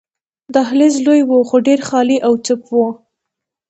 دهلېز 0.53 0.95
لوی 1.05 1.21
وو، 1.25 1.39
خو 1.49 1.55
ډېر 1.67 1.79
خالي 1.89 2.17
او 2.27 2.33
چوپ 2.45 2.61
وو. 2.71 2.85